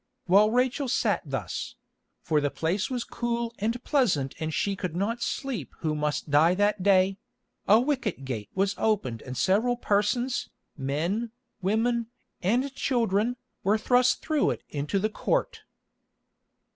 [0.25, 5.75] While Rachel sat thus—for the place was cool and pleasant and she could not sleep
[5.81, 11.29] who must die that day—a wicket gate was opened and several persons, men,
[11.61, 12.07] women,
[12.41, 15.61] and children, were thrust through it into the court.